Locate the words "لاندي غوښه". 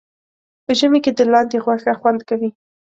1.31-1.93